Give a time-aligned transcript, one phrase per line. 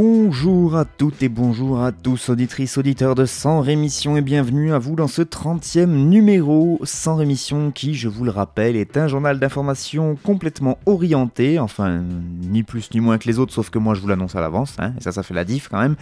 [0.00, 4.78] Bonjour à toutes et bonjour à tous, auditrices, auditeurs de Sans Rémission et bienvenue à
[4.78, 9.40] vous dans ce 30e numéro Sans Rémission qui, je vous le rappelle, est un journal
[9.40, 12.04] d'information complètement orienté, enfin
[12.42, 14.76] ni plus ni moins que les autres sauf que moi je vous l'annonce à l'avance,
[14.78, 15.96] hein, et ça ça fait la diff quand même.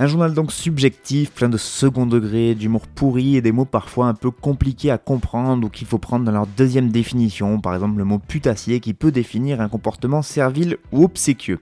[0.00, 4.14] Un journal donc subjectif, plein de second degré, d'humour pourri et des mots parfois un
[4.14, 8.04] peu compliqués à comprendre ou qu'il faut prendre dans leur deuxième définition, par exemple le
[8.04, 11.60] mot putassier qui peut définir un comportement servile ou obséquieux.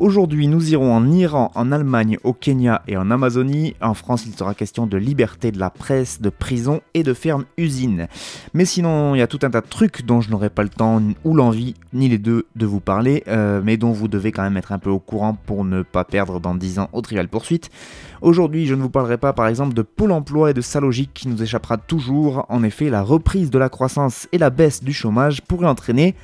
[0.00, 3.74] Aujourd'hui, nous irons en Iran, en Allemagne, au Kenya et en Amazonie.
[3.80, 8.06] En France, il sera question de liberté de la presse, de prison et de ferme-usine.
[8.54, 10.68] Mais sinon, il y a tout un tas de trucs dont je n'aurai pas le
[10.68, 14.44] temps ou l'envie, ni les deux, de vous parler, euh, mais dont vous devez quand
[14.44, 17.26] même être un peu au courant pour ne pas perdre dans 10 ans au Trivial
[17.26, 17.68] Poursuite.
[18.20, 21.10] Aujourd'hui, je ne vous parlerai pas par exemple de Pôle emploi et de sa logique
[21.12, 22.46] qui nous échappera toujours.
[22.48, 26.14] En effet, la reprise de la croissance et la baisse du chômage pourraient entraîner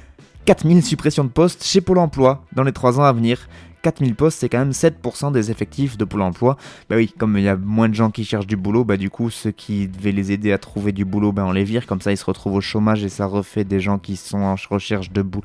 [0.45, 3.49] 4000 suppressions de postes chez Pôle emploi dans les 3 ans à venir.
[3.83, 6.57] 4000 postes, c'est quand même 7% des effectifs de Pôle emploi.
[6.89, 9.09] Bah oui, comme il y a moins de gens qui cherchent du boulot, bah du
[9.11, 12.01] coup, ceux qui devaient les aider à trouver du boulot, bah on les vire, comme
[12.01, 15.11] ça ils se retrouvent au chômage et ça refait des gens qui sont en recherche
[15.11, 15.45] de boulot.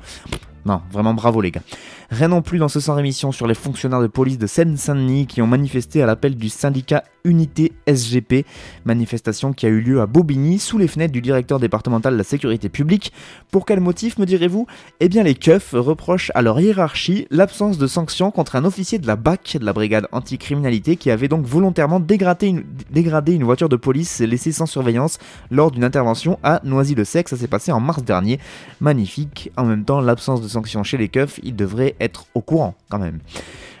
[0.64, 1.62] Non, vraiment bravo les gars.
[2.10, 5.42] Rien non plus dans ce sans rémission sur les fonctionnaires de police de Seine-Saint-Denis qui
[5.42, 8.46] ont manifesté à l'appel du syndicat Unité SGP,
[8.84, 12.24] manifestation qui a eu lieu à Bobigny sous les fenêtres du directeur départemental de la
[12.24, 13.12] sécurité publique.
[13.50, 14.66] Pour quel motif me direz-vous?
[15.00, 19.06] Eh bien les keufs reprochent à leur hiérarchie l'absence de sanctions contre un officier de
[19.06, 23.68] la BAC, de la brigade anticriminalité, qui avait donc volontairement dégradé une, dégradé une voiture
[23.68, 25.18] de police laissée sans surveillance
[25.50, 28.40] lors d'une intervention à Noisy-le-Sec, ça s'est passé en mars dernier.
[28.80, 32.74] Magnifique, en même temps l'absence de sanctions chez les keufs, ils devraient être au courant
[32.88, 33.20] quand même.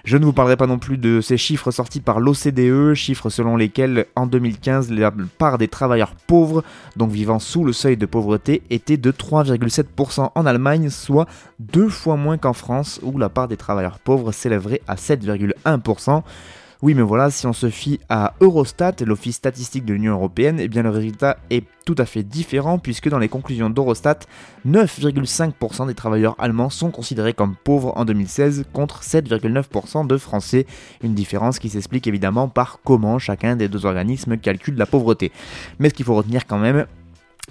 [0.04, 3.56] Je ne vous parlerai pas non plus de ces chiffres sortis par l'OCDE, chiffres selon
[3.56, 6.64] lesquels en 2015 la part des travailleurs pauvres,
[6.96, 11.26] donc vivant sous le seuil de pauvreté, était de 3,7% en Allemagne, soit
[11.58, 16.22] deux fois moins qu'en France où la part des travailleurs pauvres s'élèverait à 7,1%.
[16.82, 20.66] Oui, mais voilà, si on se fie à Eurostat, l'office statistique de l'Union Européenne, eh
[20.66, 24.20] bien le résultat est tout à fait différent puisque dans les conclusions d'Eurostat,
[24.66, 30.64] 9,5% des travailleurs allemands sont considérés comme pauvres en 2016 contre 7,9% de Français.
[31.02, 35.32] Une différence qui s'explique évidemment par comment chacun des deux organismes calcule la pauvreté.
[35.80, 36.86] Mais ce qu'il faut retenir quand même,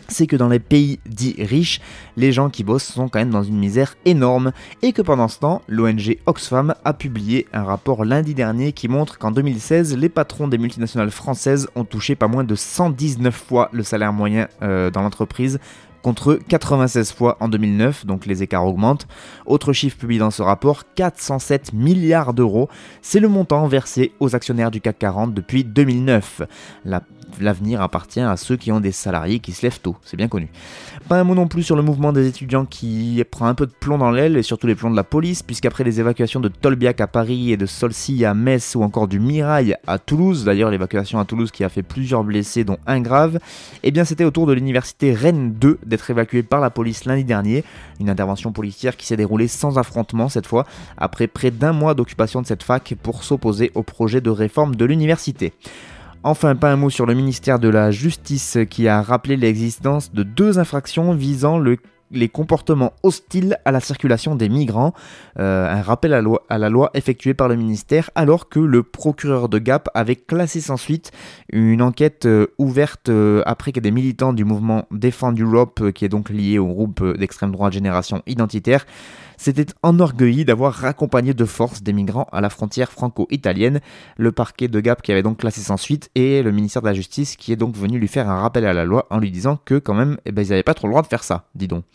[0.07, 1.81] c'est que dans les pays dits riches,
[2.17, 4.51] les gens qui bossent sont quand même dans une misère énorme
[4.81, 9.17] et que pendant ce temps, l'ONG Oxfam a publié un rapport lundi dernier qui montre
[9.17, 13.83] qu'en 2016, les patrons des multinationales françaises ont touché pas moins de 119 fois le
[13.83, 15.59] salaire moyen euh, dans l'entreprise
[16.01, 19.07] contre 96 fois en 2009, donc les écarts augmentent.
[19.45, 22.69] Autre chiffre publié dans ce rapport, 407 milliards d'euros,
[23.01, 26.43] c'est le montant versé aux actionnaires du CAC 40 depuis 2009.
[26.85, 27.01] La
[27.39, 30.49] l'avenir appartient à ceux qui ont des salariés qui se lèvent tôt, c'est bien connu.
[31.07, 33.71] Pas un mot non plus sur le mouvement des étudiants qui prend un peu de
[33.71, 37.01] plomb dans l'aile et surtout les plombs de la police, puisqu'après les évacuations de Tolbiac
[37.01, 41.19] à Paris et de Solcy à Metz ou encore du Mirail à Toulouse, d'ailleurs l'évacuation
[41.19, 43.39] à Toulouse qui a fait plusieurs blessés dont un grave,
[43.83, 47.23] eh bien c'était au tour de l'université Rennes 2 d'être évacuée par la police lundi
[47.23, 47.63] dernier,
[47.99, 50.65] une intervention policière qui s'est déroulée sans affrontement cette fois,
[50.97, 54.85] après près d'un mois d'occupation de cette fac pour s'opposer au projet de réforme de
[54.85, 55.53] l'université.
[56.23, 60.23] Enfin, pas un mot sur le ministère de la Justice qui a rappelé l'existence de
[60.23, 61.77] deux infractions visant le
[62.11, 64.93] les comportements hostiles à la circulation des migrants.
[65.39, 69.59] Euh, un rappel à la, loi, effectué par le ministère alors que le procureur de
[69.59, 71.11] Gap avait classé sans suite
[71.51, 76.09] une enquête euh, ouverte euh, après que des militants du mouvement Défend Europe, qui est
[76.09, 78.85] donc lié au groupe d'extrême droite Génération Identitaire,
[79.39, 83.79] s'était enorgueilli d'avoir raccompagné de force des migrants à la frontière franco-italienne.
[84.17, 86.93] Le parquet de Gap qui avait donc classé sans suite et le ministère de la
[86.93, 89.57] Justice qui est donc venu lui faire un rappel à la loi en lui disant
[89.63, 91.67] que quand même, eh ben, ils n'avaient pas trop le droit de faire ça, dis
[91.67, 91.85] donc.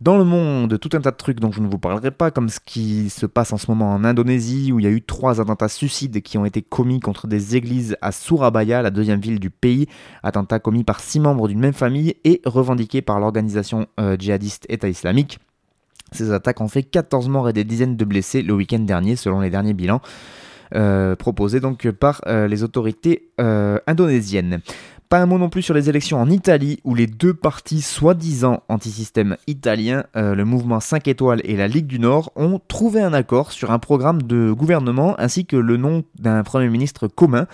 [0.00, 2.48] Dans le monde, tout un tas de trucs dont je ne vous parlerai pas, comme
[2.48, 5.40] ce qui se passe en ce moment en Indonésie, où il y a eu trois
[5.40, 9.50] attentats suicides qui ont été commis contre des églises à Surabaya, la deuxième ville du
[9.50, 9.88] pays.
[10.22, 14.88] Attentats commis par six membres d'une même famille et revendiqués par l'organisation euh, djihadiste État
[14.88, 15.40] islamique.
[16.12, 19.40] Ces attaques ont fait 14 morts et des dizaines de blessés le week-end dernier, selon
[19.40, 20.00] les derniers bilans.
[20.74, 24.60] Euh, proposés donc par euh, les autorités euh, indonésiennes.
[25.08, 28.62] Pas un mot non plus sur les élections en Italie, où les deux partis soi-disant
[28.68, 33.14] anti-système italiens, euh, le mouvement 5 étoiles et la Ligue du Nord, ont trouvé un
[33.14, 37.46] accord sur un programme de gouvernement ainsi que le nom d'un Premier ministre commun.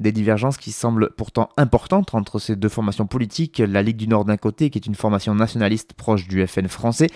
[0.00, 4.26] Des divergences qui semblent pourtant importantes entre ces deux formations politiques, la Ligue du Nord
[4.26, 7.06] d'un côté, qui est une formation nationaliste proche du FN français,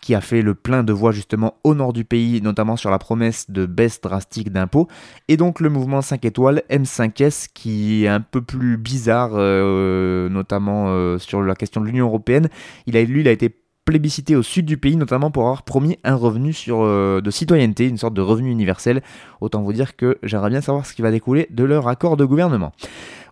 [0.00, 2.98] qui a fait le plein de voix justement au nord du pays, notamment sur la
[2.98, 4.88] promesse de baisse drastique d'impôts,
[5.28, 10.86] et donc le mouvement 5 étoiles M5S qui est un peu plus bizarre, euh, notamment
[10.88, 12.48] euh, sur la question de l'Union européenne.
[12.86, 13.54] Il a, lui, il a été
[13.88, 17.88] plébiscité au sud du pays, notamment pour avoir promis un revenu sur, euh, de citoyenneté,
[17.88, 19.00] une sorte de revenu universel.
[19.40, 22.26] Autant vous dire que j'aimerais bien savoir ce qui va découler de leur accord de
[22.26, 22.72] gouvernement.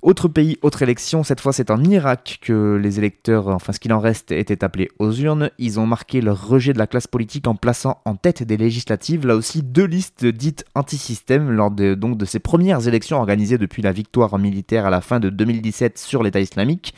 [0.06, 3.92] Autre pays, autre élection, cette fois c'est en Irak que les électeurs, enfin ce qu'il
[3.92, 5.50] en reste, étaient appelés aux urnes.
[5.58, 9.26] Ils ont marqué leur rejet de la classe politique en plaçant en tête des législatives,
[9.26, 14.38] là aussi deux listes dites anti-système lors de, ces premières élections organisées depuis la victoire
[14.38, 16.94] militaire à la fin de 2017 sur l'État islamique.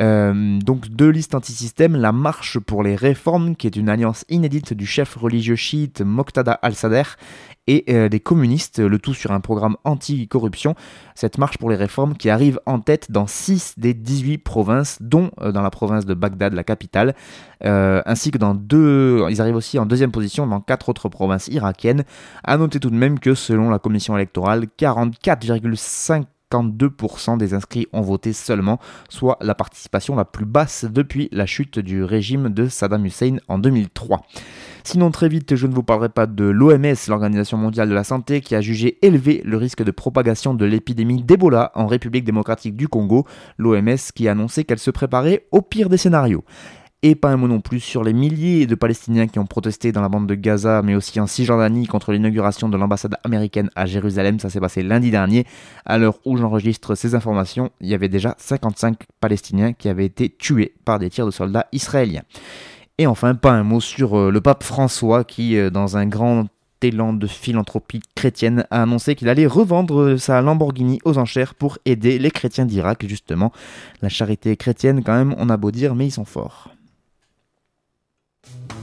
[0.00, 4.74] Euh, donc deux listes anti-système, la Marche pour les réformes, qui est une alliance inédite
[4.74, 7.16] du chef religieux chiite Moqtada al-Sadr
[7.66, 10.74] et euh, des communistes, le tout sur un programme anti-corruption.
[11.14, 15.30] Cette marche pour les réformes qui arrive en tête dans 6 des 18 provinces, dont
[15.40, 17.14] euh, dans la province de Bagdad, la capitale,
[17.60, 19.26] ainsi que dans deux...
[19.28, 22.04] Ils arrivent aussi en deuxième position dans quatre autres provinces irakiennes.
[22.44, 28.00] A noter tout de même que selon la commission électorale, 44,5 52% des inscrits ont
[28.00, 28.78] voté seulement,
[29.08, 33.58] soit la participation la plus basse depuis la chute du régime de Saddam Hussein en
[33.58, 34.22] 2003.
[34.84, 38.40] Sinon, très vite, je ne vous parlerai pas de l'OMS, l'Organisation mondiale de la santé,
[38.40, 42.88] qui a jugé élevé le risque de propagation de l'épidémie d'Ebola en République démocratique du
[42.88, 43.26] Congo,
[43.58, 46.44] l'OMS qui a annoncé qu'elle se préparait au pire des scénarios
[47.02, 50.00] et pas un mot non plus sur les milliers de Palestiniens qui ont protesté dans
[50.00, 54.40] la bande de Gaza, mais aussi en Cisjordanie contre l'inauguration de l'ambassade américaine à Jérusalem.
[54.40, 55.46] Ça s'est passé lundi dernier.
[55.84, 60.28] À l'heure où j'enregistre ces informations, il y avait déjà 55 Palestiniens qui avaient été
[60.28, 62.24] tués par des tirs de soldats israéliens.
[62.98, 66.46] Et enfin, pas un mot sur euh, le pape François qui, euh, dans un grand
[66.82, 72.18] élan de philanthropie chrétienne, a annoncé qu'il allait revendre sa Lamborghini aux enchères pour aider
[72.18, 73.52] les chrétiens d'Irak, justement.
[74.02, 76.70] La charité chrétienne, quand même, on a beau dire, mais ils sont forts.
[78.48, 78.77] Mm-hmm.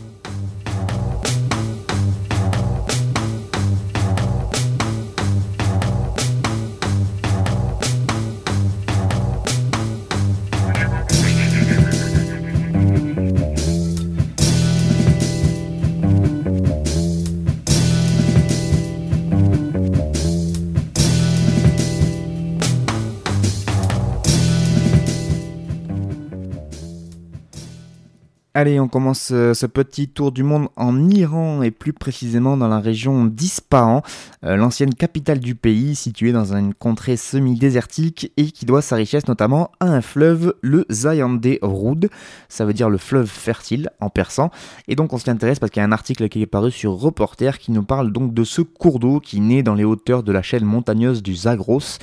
[28.58, 32.70] Allez, on commence euh, ce petit tour du monde en Iran et plus précisément dans
[32.70, 34.02] la région d'Ispahan,
[34.46, 39.28] euh, l'ancienne capitale du pays située dans une contrée semi-désertique et qui doit sa richesse
[39.28, 42.10] notamment à un fleuve, le Zayande Roud,
[42.48, 44.52] ça veut dire le fleuve fertile en persan.
[44.88, 46.94] Et donc on s'y intéresse parce qu'il y a un article qui est paru sur
[46.94, 50.32] Reporter qui nous parle donc de ce cours d'eau qui naît dans les hauteurs de
[50.32, 51.98] la chaîne montagneuse du Zagros,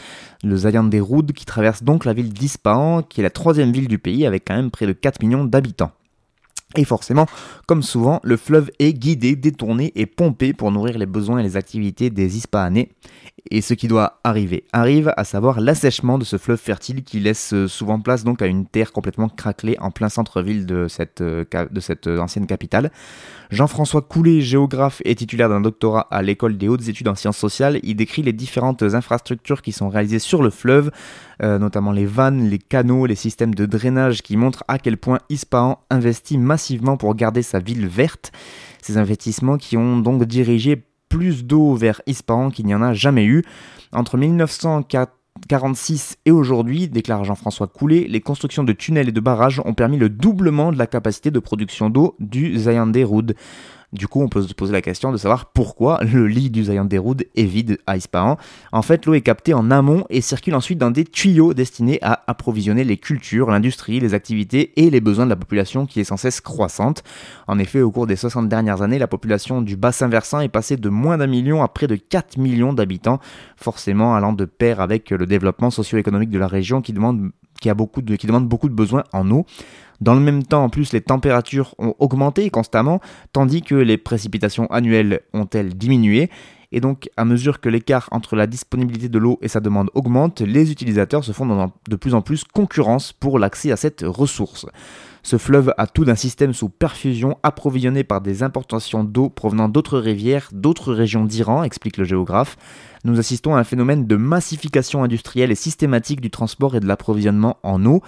[0.44, 3.99] le Zayande Roud qui traverse donc la ville d'Ispahan qui est la troisième ville du
[3.99, 5.93] pays avec quand même près de 4 millions d'habitants.
[6.77, 7.27] Et forcément,
[7.67, 11.57] comme souvent, le fleuve est guidé, détourné et pompé pour nourrir les besoins et les
[11.57, 12.89] activités des Ispahanais.
[13.50, 17.53] Et ce qui doit arriver arrive, à savoir l'assèchement de ce fleuve fertile qui laisse
[17.53, 21.44] euh, souvent place donc à une terre complètement craquelée en plein centre-ville de cette, euh,
[22.06, 22.93] euh, ancienne capitale.
[23.50, 27.81] Jean-François Coulet, géographe et titulaire d'un doctorat à l'école des hautes études en sciences sociales,
[27.83, 30.90] il décrit les différentes infrastructures qui sont réalisées sur le fleuve,
[31.43, 35.81] notamment les vannes, les canaux, les systèmes de drainage qui montrent à quel point Ispahan
[35.90, 38.33] investit massivement pour garder sa ville verte.
[38.81, 43.26] Ces investissements qui ont donc dirigé plus d'eau vers Ispahan qu'il n'y en a jamais
[43.26, 43.45] eu.
[43.92, 49.75] Entre 1946 et aujourd'hui, déclare Jean-François Coulet, les constructions de tunnels et de barrages ont
[49.75, 53.35] permis le doublement de la capacité de production d'eau du Zayande Roud.
[53.92, 56.87] Du coup, on peut se poser la question de savoir pourquoi le lit du Zayan
[56.87, 58.38] Deroud est vide à Ispahan.
[58.72, 62.22] En fait, l'eau est captée en amont et circule ensuite dans des tuyaux destinés à
[62.26, 66.16] approvisionner les cultures, l'industrie, les activités et les besoins de la population qui est sans
[66.16, 67.02] cesse croissante.
[67.49, 70.78] En effet, au cours des 60 dernières années, la population du bassin versant est passée
[70.78, 73.20] de moins d'un million à près de 4 millions d'habitants,
[73.56, 77.30] forcément allant de pair avec le développement socio-économique de la région qui demande
[77.61, 77.68] qui,
[78.26, 79.47] demande beaucoup de besoins en eau.
[80.00, 83.00] Dans le même temps, en plus, les températures ont augmenté constamment,
[83.32, 86.28] tandis que les précipitations annuelles ont-elles diminué.
[86.73, 90.41] Et donc, à mesure que l'écart entre la disponibilité de l'eau et sa demande augmente,
[90.41, 94.67] les utilisateurs se font de plus en plus concurrence pour l'accès à cette ressource.
[95.23, 99.99] Ce fleuve a tout d'un système sous perfusion approvisionné par des importations d'eau provenant d'autres
[99.99, 102.57] rivières, d'autres régions d'Iran, explique le géographe.
[103.05, 107.59] Nous assistons à un phénomène de massification industrielle et systématique du transport et de l'approvisionnement
[107.62, 108.02] en eau.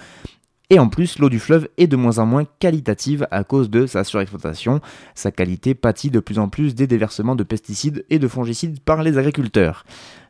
[0.69, 3.85] Et en plus, l'eau du fleuve est de moins en moins qualitative à cause de
[3.85, 4.81] sa surexploitation.
[5.13, 9.03] Sa qualité pâtit de plus en plus des déversements de pesticides et de fongicides par
[9.03, 9.85] les agriculteurs.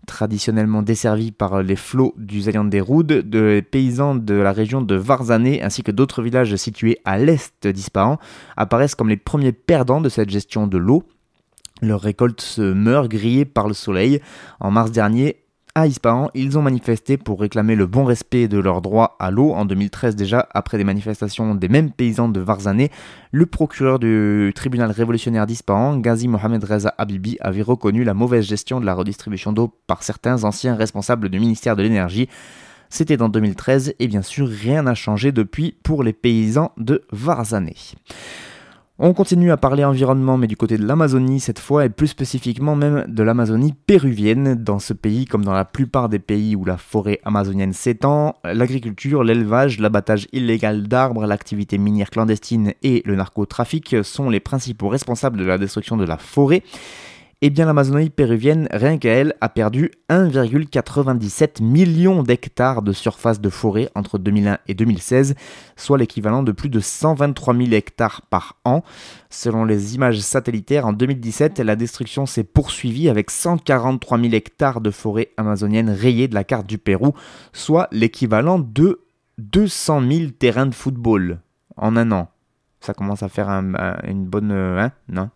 [0.07, 4.95] Traditionnellement desservis par les flots du Zayan des Roudes, de paysans de la région de
[4.95, 8.19] Varzané ainsi que d'autres villages situés à l'est d'Ispahan
[8.57, 11.03] apparaissent comme les premiers perdants de cette gestion de l'eau.
[11.81, 14.21] Leur récolte se meurt grillée par le soleil.
[14.59, 15.44] En mars dernier,
[15.77, 19.51] à Ispahan, ils ont manifesté pour réclamer le bon respect de leurs droits à l'eau.
[19.51, 22.91] En 2013 déjà, après des manifestations des mêmes paysans de Varzané,
[23.33, 28.79] le procureur du tribunal révolutionnaire d'Ispahan, Ghazi Mohamed Reza Habibi, avait reconnu la mauvaise gestion
[28.79, 32.29] de la redistribution d'eau par certains anciens responsables du ministère de l'énergie.
[32.89, 37.75] C'était en 2013 et bien sûr rien n'a changé depuis pour les paysans de Varzané.
[38.97, 42.77] On continue à parler environnement, mais du côté de l'Amazonie cette fois, et plus spécifiquement
[42.77, 44.55] même de l'Amazonie péruvienne.
[44.55, 49.25] Dans ce pays, comme dans la plupart des pays où la forêt amazonienne s'étend, l'agriculture,
[49.25, 55.43] l'élevage, l'abattage illégal d'arbres, l'activité minière clandestine et le narcotrafic sont les principaux responsables de
[55.43, 56.63] la destruction de la forêt.
[57.47, 63.51] Eh bien, l'Amazonie péruvienne, rien qu'à elle, a perdu 1,97 million d'hectares de surface de
[63.51, 65.35] forêt entre 2001 et 2016,
[65.75, 68.81] soit l'équivalent de plus de 123 000 hectares par an.
[69.29, 74.89] Selon les images satellitaires, en 2017, la destruction s'est poursuivie avec 143 000 hectares de
[74.89, 77.13] forêt amazonienne rayés de la carte du Pérou,
[77.53, 79.01] soit l'équivalent de
[79.37, 81.41] 200 000 terrains de football
[81.77, 82.27] en un an.
[82.79, 84.51] Ça commence à faire une bonne...
[84.51, 85.29] Euh, hein non?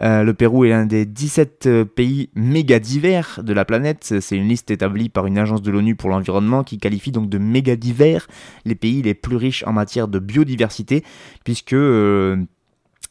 [0.00, 4.14] Le Pérou est l'un des 17 euh, pays méga divers de la planète.
[4.20, 7.38] C'est une liste établie par une agence de l'ONU pour l'environnement qui qualifie donc de
[7.38, 8.26] méga divers
[8.64, 11.04] les pays les plus riches en matière de biodiversité,
[11.44, 11.74] puisque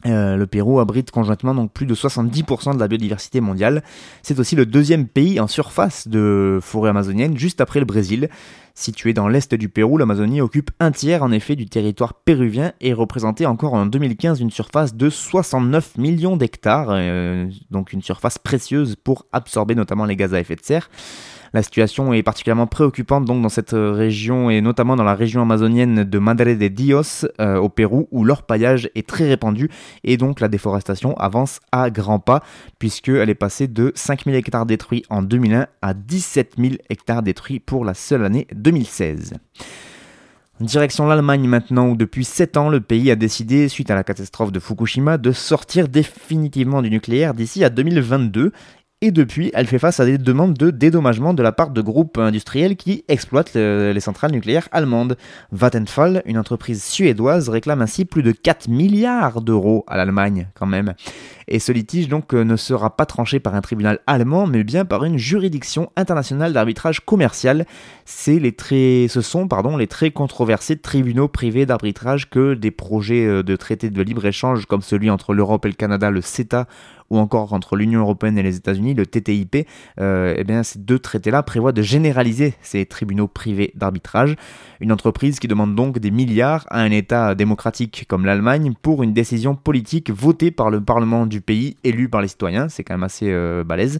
[0.06, 3.84] euh, le Pérou abrite conjointement donc plus de 70% de la biodiversité mondiale.
[4.22, 8.30] C'est aussi le deuxième pays en surface de forêt amazonienne, juste après le Brésil.
[8.76, 12.92] Située dans l'est du Pérou, l'Amazonie occupe un tiers en effet du territoire péruvien et
[12.94, 18.96] représentait encore en 2015 une surface de 69 millions d'hectares, euh, donc une surface précieuse
[18.96, 20.90] pour absorber notamment les gaz à effet de serre.
[21.54, 26.18] La situation est particulièrement préoccupante dans cette région et notamment dans la région amazonienne de
[26.18, 29.70] Madre de Dios euh, au Pérou où l'orpaillage est très répandu
[30.04, 32.42] et donc la déforestation avance à grands pas
[32.80, 37.86] puisqu'elle est passée de 5000 hectares détruits en 2001 à 17 000 hectares détruits pour
[37.86, 39.36] la seule année 2016.
[40.60, 44.52] Direction l'Allemagne maintenant, où depuis 7 ans, le pays a décidé, suite à la catastrophe
[44.52, 48.54] de Fukushima, de sortir définitivement du nucléaire d'ici à 2022
[49.04, 52.18] et depuis, elle fait face à des demandes de dédommagement de la part de groupes
[52.18, 55.18] industriels qui exploitent les centrales nucléaires allemandes.
[55.52, 60.94] Vattenfall, une entreprise suédoise, réclame ainsi plus de 4 milliards d'euros à l'Allemagne quand même.
[61.50, 64.86] Et ce litige donc euh, ne sera pas tranché par un tribunal allemand, mais bien
[64.86, 67.66] par une juridiction internationale d'arbitrage commercial.
[68.06, 68.54] C'est les
[69.10, 73.90] ce sont pardon, les très controversés tribunaux privés d'arbitrage que des projets euh, de traités
[73.90, 76.68] de libre-échange comme celui entre l'Europe et le Canada, le CETA,
[77.10, 79.68] ou encore entre l'Union européenne et les États-Unis, le TTIP,
[80.00, 84.36] euh, eh ces deux traités-là prévoient de généraliser ces tribunaux privés d'arbitrage.
[84.80, 89.14] Une entreprise qui demande donc des milliards à un État démocratique comme l'Allemagne pour une
[89.14, 93.04] décision politique votée par le Parlement du pays, élu par les citoyens, c'est quand même
[93.04, 94.00] assez euh, balèze.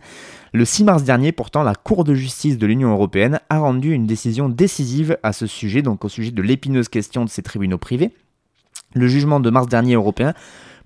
[0.54, 4.06] Le 6 mars dernier, pourtant, la Cour de justice de l'Union européenne a rendu une
[4.06, 8.12] décision décisive à ce sujet, donc au sujet de l'épineuse question de ces tribunaux privés.
[8.94, 10.34] Le jugement de mars dernier européen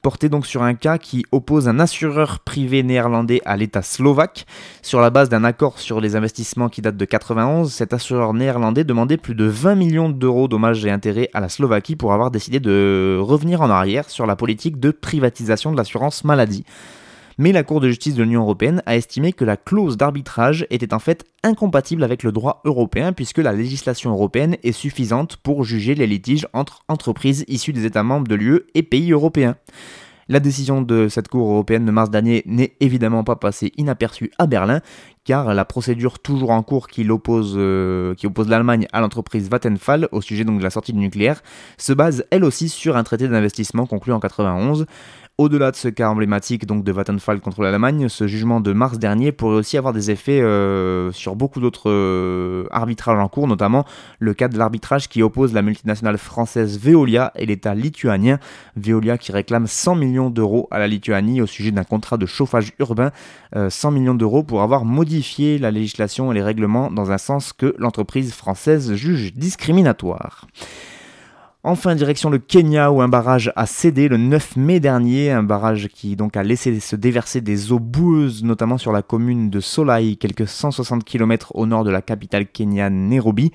[0.08, 4.46] portait donc sur un cas qui oppose un assureur privé néerlandais à l'État slovaque.
[4.82, 8.86] Sur la base d'un accord sur les investissements qui date de 91, cet assureur néerlandais
[8.86, 12.62] demandait plus de 20 millions d'euros dommages et intérêts à la Slovaquie pour avoir décidé
[12.62, 16.64] de revenir en arrière sur la politique de privatisation de l'assurance maladie
[17.38, 20.94] mais la Cour de justice de l'Union européenne a estimé que la clause d'arbitrage était
[20.94, 25.96] en fait incompatible avec le droit européen puisque la législation européenne est suffisante pour juger
[25.96, 29.56] les litiges entre entreprises issues des États membres de l'UE et pays européens.
[30.30, 34.46] La décision de cette Cour européenne de mars dernier n'est évidemment pas passée inaperçue à
[34.46, 34.82] Berlin,
[35.24, 40.20] car la procédure toujours en cours qui, oppose, euh, oppose l'Allemagne à l'entreprise Vattenfall au
[40.20, 41.42] sujet donc de la sortie du nucléaire
[41.78, 44.86] se base elle aussi sur un traité d'investissement conclu en 91.
[45.40, 49.32] Au-delà de ce cas emblématique donc de Vattenfall contre l'Allemagne, ce jugement de mars dernier
[49.32, 53.86] pourrait aussi avoir des effets euh, sur beaucoup d'autres euh, arbitrages en cours, notamment
[54.18, 58.40] le cas de l'arbitrage qui oppose la multinationale française Veolia et l'État lituanien.
[58.78, 62.74] Veolia qui réclame 100 millions d'euros à la Lituanie au sujet d'un contrat de chauffage
[62.80, 63.12] urbain,
[63.56, 67.76] 100 millions d'euros pour avoir modifié la législation et les règlements dans un sens que
[67.78, 70.48] l'entreprise française juge discriminatoire.
[71.70, 75.90] Enfin, direction le Kenya où un barrage a cédé le 9 mai dernier, un barrage
[75.90, 80.16] qui donc a laissé se déverser des eaux boueuses, notamment sur la commune de Solai,
[80.16, 83.52] quelques 160 km au nord de la capitale kenyane Nairobi.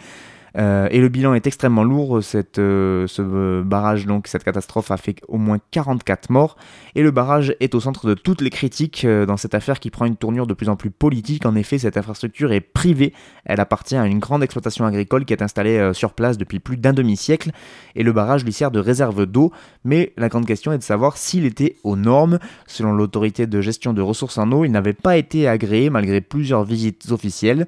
[0.58, 2.22] Euh, et le bilan est extrêmement lourd.
[2.22, 6.56] Cette, euh, ce barrage, donc cette catastrophe, a fait au moins 44 morts.
[6.94, 9.90] Et le barrage est au centre de toutes les critiques euh, dans cette affaire qui
[9.90, 11.46] prend une tournure de plus en plus politique.
[11.46, 13.12] En effet, cette infrastructure est privée.
[13.44, 16.92] Elle appartient à une grande exploitation agricole qui est installée sur place depuis plus d'un
[16.92, 17.50] demi-siècle.
[17.96, 19.52] Et le barrage lui sert de réserve d'eau.
[19.84, 22.38] Mais la grande question est de savoir s'il était aux normes.
[22.66, 26.64] Selon l'autorité de gestion de ressources en eau, il n'avait pas été agréé malgré plusieurs
[26.64, 27.66] visites officielles.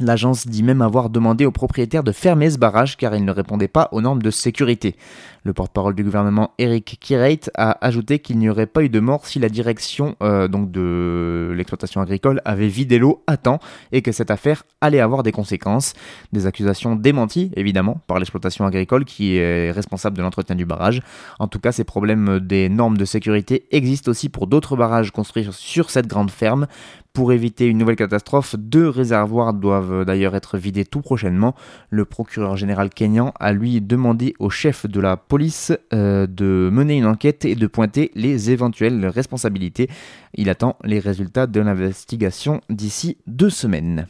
[0.00, 3.68] L'agence dit même avoir demandé aux propriétaires de fermer ce barrage car il ne répondait
[3.68, 4.96] pas aux normes de sécurité.
[5.46, 9.26] Le porte-parole du gouvernement Eric Kireit a ajouté qu'il n'y aurait pas eu de mort
[9.26, 13.58] si la direction euh, donc de l'exploitation agricole avait vidé l'eau à temps
[13.92, 15.92] et que cette affaire allait avoir des conséquences.
[16.32, 21.02] Des accusations démenties évidemment par l'exploitation agricole qui est responsable de l'entretien du barrage.
[21.38, 25.46] En tout cas, ces problèmes des normes de sécurité existent aussi pour d'autres barrages construits
[25.50, 26.66] sur cette grande ferme.
[27.14, 31.54] Pour éviter une nouvelle catastrophe, deux réservoirs doivent d'ailleurs être vidés tout prochainement.
[31.88, 35.33] Le procureur général kényan a lui demandé au chef de la police
[35.92, 39.88] euh, de mener une enquête et de pointer les éventuelles responsabilités.
[40.34, 44.06] Il attend les résultats de l'investigation d'ici deux semaines.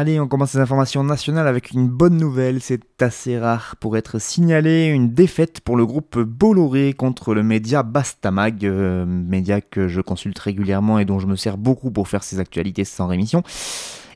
[0.00, 4.20] Allez, on commence ces informations nationales avec une bonne nouvelle, c'est assez rare pour être
[4.20, 10.00] signalé, une défaite pour le groupe Bolloré contre le média Bastamag, euh, média que je
[10.00, 13.42] consulte régulièrement et dont je me sers beaucoup pour faire ces actualités sans rémission.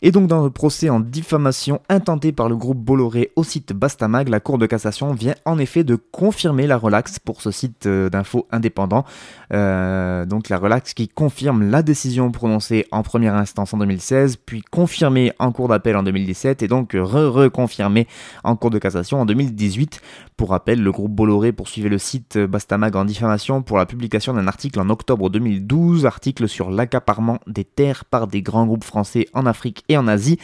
[0.04, 4.28] Et donc dans le procès en diffamation intenté par le groupe Bolloré au site Bastamag,
[4.28, 8.10] la Cour de cassation vient en effet de confirmer la relaxe pour ce site euh,
[8.10, 9.04] d'info indépendant.
[9.52, 14.62] Euh, donc la relaxe qui confirme la décision prononcée en première instance en 2016, puis
[14.62, 18.06] confirmée en cour d'appel en 2017 et donc re-reconfirmée
[18.44, 20.00] en cour de cassation en 2018.
[20.36, 24.46] Pour rappel, le groupe Bolloré poursuivait le site Bastamag en diffamation pour la publication d'un
[24.46, 29.46] article en octobre 2012, article sur l'accaparement des terres par des grands groupes français en
[29.46, 30.38] Afrique en Asie.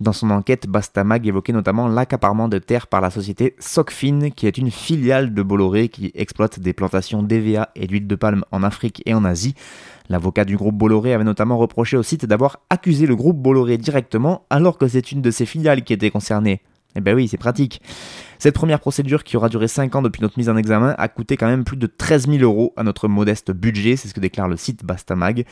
[0.00, 4.56] Dans son enquête, Bastamag évoquait notamment l'accaparement de terres par la société Socfin, qui est
[4.56, 9.02] une filiale de Bolloré qui exploite des plantations d'EVA et d'huile de palme en Afrique
[9.04, 9.54] et en Asie.
[10.08, 14.46] L'avocat du groupe Bolloré avait notamment reproché au site d'avoir accusé le groupe Bolloré directement
[14.48, 16.62] alors que c'est une de ses filiales qui était concernée.
[16.96, 17.82] Eh ben oui, c'est pratique.
[18.40, 21.36] Cette première procédure, qui aura duré 5 ans depuis notre mise en examen, a coûté
[21.36, 24.48] quand même plus de 13 000 euros à notre modeste budget, c'est ce que déclare
[24.48, 25.44] le site Bastamag.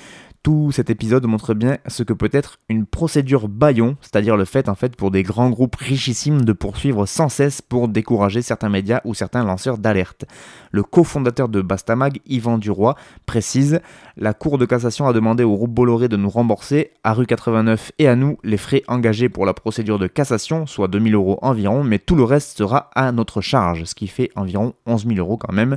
[0.42, 4.70] Tout cet épisode montre bien ce que peut être une procédure baillon, c'est-à-dire le fait
[4.70, 9.03] en fait pour des grands groupes richissimes de poursuivre sans cesse pour décourager certains médias
[9.05, 10.24] ou certains lanceurs d'alerte.
[10.70, 12.94] Le cofondateur de Bastamag, Yvan Duroy,
[13.27, 13.81] précise
[14.16, 17.92] La Cour de cassation a demandé au groupe Bolloré de nous rembourser, à rue 89
[17.98, 21.85] et à nous, les frais engagés pour la procédure de cassation, soit 2000 euros environ,
[21.85, 25.37] mais tout le reste sera à notre charge, ce qui fait environ 11 000 euros
[25.37, 25.77] quand même.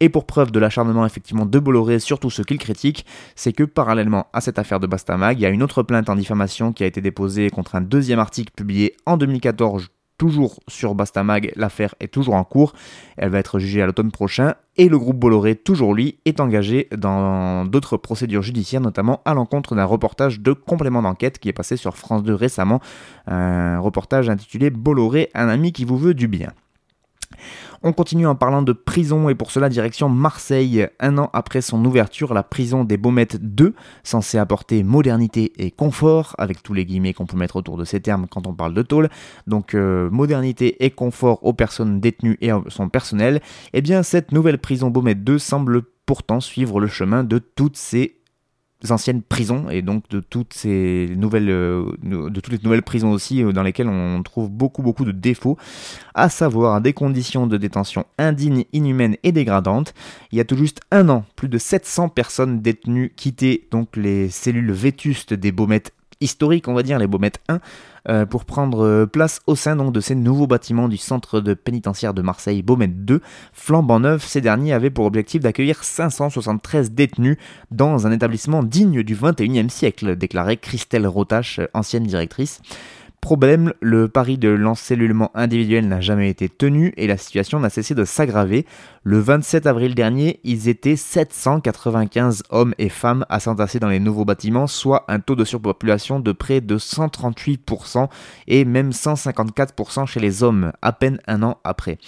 [0.00, 3.64] Et pour preuve de l'acharnement effectivement de Bolloré sur tout ce qu'il critique, c'est que
[3.64, 6.84] parallèlement à cette affaire de Bastamag, il y a une autre plainte en diffamation qui
[6.84, 9.88] a été déposée contre un deuxième article publié en 2014
[10.20, 12.74] toujours sur Bastamag, l'affaire est toujours en cours,
[13.16, 16.88] elle va être jugée à l'automne prochain, et le groupe Bolloré, toujours lui, est engagé
[16.94, 21.78] dans d'autres procédures judiciaires, notamment à l'encontre d'un reportage de complément d'enquête qui est passé
[21.78, 22.82] sur France 2 récemment,
[23.26, 26.52] un reportage intitulé Bolloré, un ami qui vous veut du bien.
[27.82, 30.86] On continue en parlant de prison et pour cela direction Marseille.
[31.00, 36.34] Un an après son ouverture, la prison des Baumettes 2, censée apporter modernité et confort,
[36.36, 38.82] avec tous les guillemets qu'on peut mettre autour de ces termes quand on parle de
[38.82, 39.08] tôle,
[39.46, 43.40] donc euh, modernité et confort aux personnes détenues et à son personnel,
[43.72, 48.19] eh bien cette nouvelle prison Baumettes 2 semble pourtant suivre le chemin de toutes ces
[48.88, 53.62] anciennes prisons et donc de toutes ces nouvelles, euh, les nouvelles prisons aussi euh, dans
[53.62, 55.58] lesquelles on trouve beaucoup beaucoup de défauts,
[56.14, 59.94] à savoir des conditions de détention indignes, inhumaines et dégradantes.
[60.32, 64.30] Il y a tout juste un an, plus de 700 personnes détenues quittaient donc les
[64.30, 67.60] cellules vétustes des Baumettes historiques, on va dire, les Baumettes 1,
[68.08, 71.54] euh, pour prendre euh, place au sein donc, de ces nouveaux bâtiments du centre de
[71.54, 73.20] pénitentiaire de Marseille, Baumette 2.
[73.52, 77.36] Flambant neuf, ces derniers avaient pour objectif d'accueillir 573 détenus
[77.70, 82.60] dans un établissement digne du 21e siècle, déclarait Christelle Rotache, ancienne directrice.
[83.20, 87.94] Problème, le pari de l'encellulement individuel n'a jamais été tenu et la situation n'a cessé
[87.94, 88.64] de s'aggraver.
[89.02, 94.24] Le 27 avril dernier, ils étaient 795 hommes et femmes à s'entasser dans les nouveaux
[94.24, 98.08] bâtiments, soit un taux de surpopulation de près de 138%
[98.48, 101.98] et même 154% chez les hommes, à peine un an après.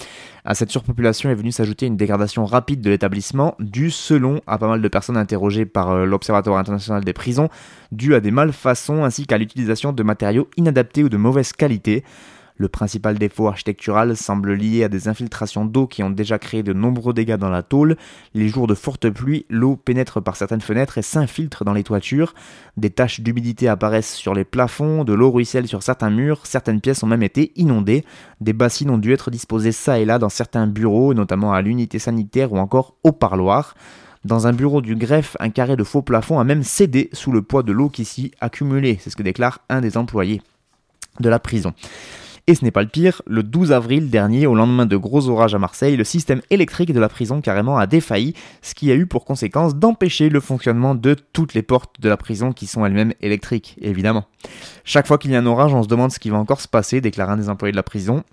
[0.44, 4.66] À cette surpopulation est venue s'ajouter une dégradation rapide de l'établissement, due selon à pas
[4.66, 7.48] mal de personnes interrogées par euh, l'Observatoire international des prisons,
[7.92, 12.02] due à des malfaçons ainsi qu'à l'utilisation de matériaux inadaptés ou de mauvaise qualité.
[12.56, 16.72] Le principal défaut architectural semble lié à des infiltrations d'eau qui ont déjà créé de
[16.72, 17.96] nombreux dégâts dans la tôle.
[18.34, 22.34] Les jours de forte pluie, l'eau pénètre par certaines fenêtres et s'infiltre dans les toitures.
[22.76, 27.02] Des taches d'humidité apparaissent sur les plafonds, de l'eau ruisselle sur certains murs, certaines pièces
[27.02, 28.04] ont même été inondées.
[28.40, 31.98] Des bassines ont dû être disposées ça et là dans certains bureaux, notamment à l'unité
[31.98, 33.74] sanitaire ou encore au parloir.
[34.24, 37.42] Dans un bureau du greffe, un carré de faux plafond a même cédé sous le
[37.42, 40.42] poids de l'eau qui s'y accumulait, c'est ce que déclare un des employés
[41.18, 41.74] de la prison.
[42.48, 45.54] Et ce n'est pas le pire, le 12 avril dernier, au lendemain de gros orages
[45.54, 49.06] à Marseille, le système électrique de la prison carrément a défailli, ce qui a eu
[49.06, 53.14] pour conséquence d'empêcher le fonctionnement de toutes les portes de la prison qui sont elles-mêmes
[53.20, 54.24] électriques, évidemment.
[54.84, 56.68] Chaque fois qu'il y a un orage, on se demande ce qui va encore se
[56.68, 58.24] passer, déclare un des employés de la prison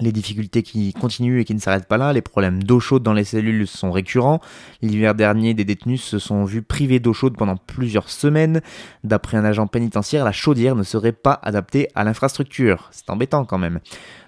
[0.00, 3.12] les difficultés qui continuent et qui ne s'arrêtent pas là, les problèmes d'eau chaude dans
[3.12, 4.40] les cellules sont récurrents.
[4.80, 8.62] L'hiver dernier, des détenus se sont vus privés d'eau chaude pendant plusieurs semaines.
[9.04, 12.88] D'après un agent pénitentiaire, la chaudière ne serait pas adaptée à l'infrastructure.
[12.90, 13.80] C'est embêtant quand même.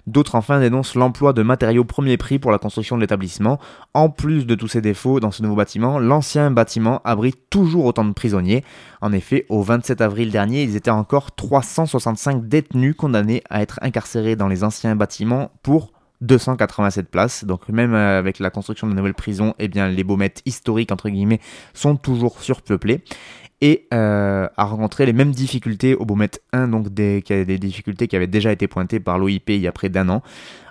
[0.07, 3.59] D'autres enfin dénoncent l'emploi de matériaux premier prix pour la construction de l'établissement.
[3.95, 8.05] En plus de tous ces défauts dans ce nouveau bâtiment, l'ancien bâtiment abrite toujours autant
[8.05, 8.63] de prisonniers.
[9.01, 14.35] En effet, au 27 avril dernier, ils étaient encore 365 détenus condamnés à être incarcérés
[14.35, 17.43] dans les anciens bâtiments pour 287 places.
[17.43, 21.39] Donc même avec la construction de nouvelles prisons, eh bien les baumettes historiques entre guillemets
[21.73, 23.03] sont toujours surpeuplés
[23.61, 27.21] et euh, a rencontré les mêmes difficultés au Beaumet 1, donc des,
[27.57, 30.21] difficultés qui avaient déjà été pointées par l'OIP il y a près d'un an.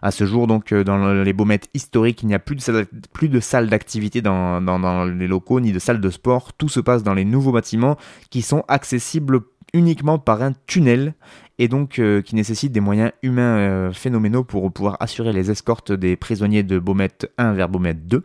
[0.00, 2.86] À ce jour, donc euh, dans les Baumettes historiques, il n'y a plus de salles
[3.12, 6.52] plus de d'activité dans, dans, les locaux, ni de salles de sport.
[6.52, 7.96] Tout se passe dans les nouveaux bâtiments
[8.30, 9.40] qui sont accessibles
[9.74, 11.14] uniquement par un tunnel
[11.58, 16.16] et donc euh, qui nécessitent des moyens humains phénoménaux pour pouvoir assurer les escortes des
[16.16, 18.22] prisonniers de Beaumet 1 vers Beaumet 2.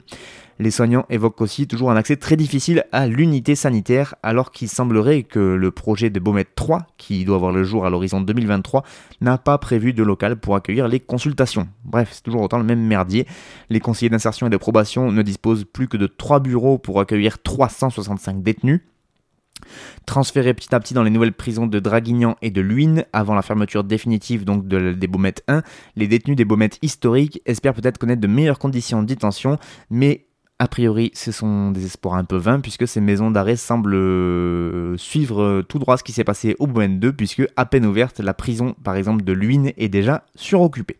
[0.61, 5.23] Les soignants évoquent aussi toujours un accès très difficile à l'unité sanitaire, alors qu'il semblerait
[5.23, 8.83] que le projet de Beaumet 3, qui doit avoir le jour à l'horizon 2023,
[9.21, 11.69] n'a pas prévu de local pour accueillir les consultations.
[11.85, 13.25] Bref, c'est toujours autant le même merdier.
[13.69, 17.41] Les conseillers d'insertion et de probation ne disposent plus que de 3 bureaux pour accueillir
[17.41, 18.81] 365 détenus.
[20.05, 23.41] Transférés petit à petit dans les nouvelles prisons de Draguignan et de Luynes, avant la
[23.41, 25.61] fermeture définitive donc des Baumettes 1,
[25.95, 29.57] les détenus des Baumettes historiques espèrent peut-être connaître de meilleures conditions de détention,
[29.89, 30.25] mais
[30.61, 34.97] a priori, ce sont des espoirs un peu vains puisque ces maisons d'arrêt semblent euh,
[34.97, 38.33] suivre tout droit ce qui s'est passé au Bouen 2 puisque à peine ouverte, la
[38.33, 40.97] prison par exemple de Luynes est déjà suroccupée.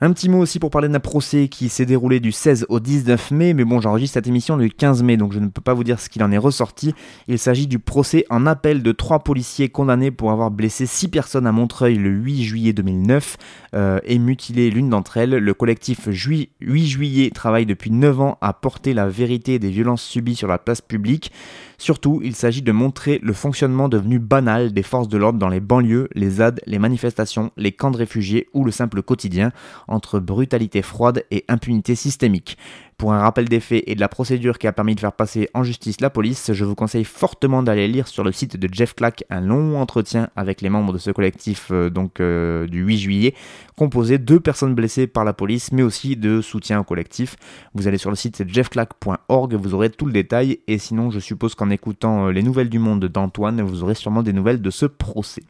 [0.00, 3.32] Un petit mot aussi pour parler d'un procès qui s'est déroulé du 16 au 19
[3.32, 5.82] mai, mais bon, j'enregistre cette émission le 15 mai, donc je ne peux pas vous
[5.82, 6.94] dire ce qu'il en est ressorti.
[7.26, 11.48] Il s'agit du procès en appel de trois policiers condamnés pour avoir blessé six personnes
[11.48, 13.38] à Montreuil le 8 juillet 2009
[13.74, 15.30] euh, et mutilé l'une d'entre elles.
[15.30, 20.36] Le collectif 8 juillet travaille depuis 9 ans à porter la vérité des violences subies
[20.36, 21.32] sur la place publique.
[21.80, 25.60] Surtout, il s'agit de montrer le fonctionnement devenu banal des forces de l'ordre dans les
[25.60, 29.52] banlieues, les ZAD, les manifestations, les camps de réfugiés ou le simple quotidien,
[29.86, 32.58] entre brutalité froide et impunité systémique.
[32.98, 35.48] Pour un rappel des faits et de la procédure qui a permis de faire passer
[35.54, 38.96] en justice la police, je vous conseille fortement d'aller lire sur le site de Jeff
[38.96, 42.98] Clack un long entretien avec les membres de ce collectif euh, donc euh, du 8
[42.98, 43.34] juillet,
[43.76, 47.36] composé de personnes blessées par la police, mais aussi de soutien au collectif.
[47.72, 51.54] Vous allez sur le site jeffclack.org, vous aurez tout le détail, et sinon je suppose
[51.54, 54.86] qu'en écoutant euh, les nouvelles du monde d'Antoine, vous aurez sûrement des nouvelles de ce
[54.86, 55.44] procès.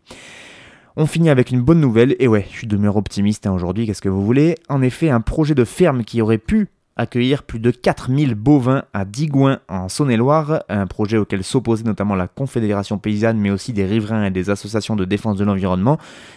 [0.97, 4.03] On finit avec une bonne nouvelle, et ouais, je suis demeuré optimiste hein, aujourd'hui, qu'est-ce
[4.03, 4.57] que vous voulez?
[4.69, 9.05] En effet, un projet de ferme qui aurait pu accueillir plus de 4000 bovins à
[9.05, 14.25] Digoin en Saône-et-Loire, un projet auquel s'opposait notamment la Confédération paysanne mais aussi des riverains
[14.25, 15.95] et des associations de défense de l'environnement.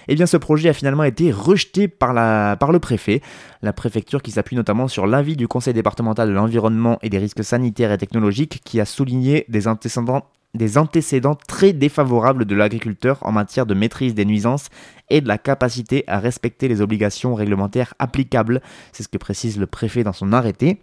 [0.08, 2.14] Et eh bien ce projet a finalement été rejeté par,
[2.58, 3.22] par le préfet,
[3.62, 7.44] la préfecture qui s'appuie notamment sur l'avis du conseil départemental de l'environnement et des risques
[7.44, 13.32] sanitaires et technologiques qui a souligné des antécédents des antécédents très défavorables de l'agriculteur en
[13.32, 14.68] matière de maîtrise des nuisances
[15.10, 18.62] et de la capacité à respecter les obligations réglementaires applicables.
[18.92, 20.82] C'est ce que précise le préfet dans son arrêté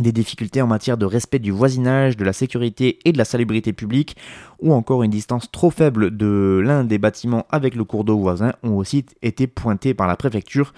[0.00, 3.72] des difficultés en matière de respect du voisinage, de la sécurité et de la salubrité
[3.72, 4.16] publique,
[4.60, 8.52] ou encore une distance trop faible de l'un des bâtiments avec le cours d'eau voisin
[8.62, 10.72] ont aussi été pointés par la préfecture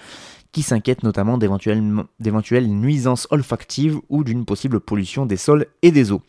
[0.55, 6.21] qui s'inquiète notamment d'éventuelles nuisances olfactives ou d'une possible pollution des sols et des eaux.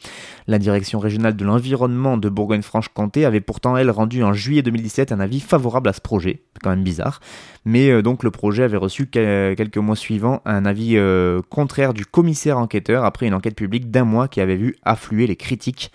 [0.49, 5.21] La direction régionale de l'environnement de Bourgogne-Franche-Comté avait pourtant, elle, rendu en juillet 2017 un
[5.21, 7.21] avis favorable à ce projet, quand même bizarre,
[7.65, 12.05] mais euh, donc le projet avait reçu quelques mois suivants un avis euh, contraire du
[12.05, 15.93] commissaire enquêteur après une enquête publique d'un mois qui avait vu affluer les critiques.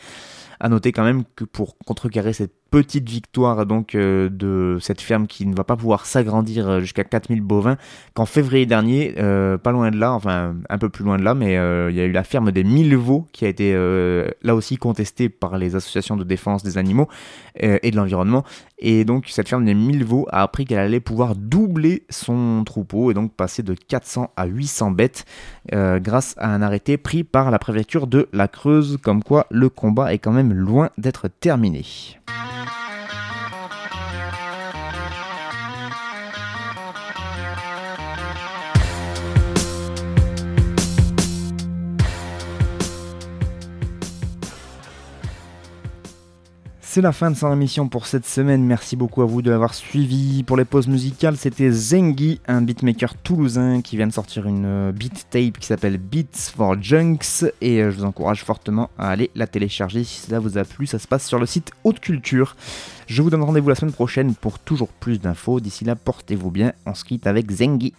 [0.61, 5.27] À noter quand même que pour contrecarrer cette petite victoire donc euh, de cette ferme
[5.27, 7.75] qui ne va pas pouvoir s'agrandir euh, jusqu'à 4000 bovins
[8.13, 11.35] qu'en février dernier, euh, pas loin de là, enfin un peu plus loin de là,
[11.35, 13.73] mais il y a eu la ferme des 1000 veaux qui a été
[14.41, 17.07] là aussi contestée par les associations de défense des animaux
[17.59, 18.43] et de l'environnement.
[18.79, 23.11] Et donc cette ferme des 1000 veaux a appris qu'elle allait pouvoir doubler son troupeau
[23.11, 25.25] et donc passer de 400 à 800 bêtes
[25.73, 30.13] grâce à un arrêté pris par la préfecture de la Creuse, comme quoi le combat
[30.13, 31.83] est quand même loin d'être terminé.
[32.31, 32.80] Bye.
[46.93, 48.65] C'est la fin de son émission pour cette semaine.
[48.65, 50.43] Merci beaucoup à vous de l'avoir suivi.
[50.43, 54.91] Pour les pauses musicales, c'était Zengi, un beatmaker toulousain qui vient de sortir une euh,
[54.91, 57.45] beat tape qui s'appelle Beats for Junks.
[57.61, 60.85] Et euh, je vous encourage fortement à aller la télécharger si cela vous a plu.
[60.85, 62.57] Ça se passe sur le site Haute Culture.
[63.07, 65.61] Je vous donne rendez-vous la semaine prochaine pour toujours plus d'infos.
[65.61, 66.73] D'ici là, portez-vous bien.
[66.85, 67.93] On se quitte avec Zengi.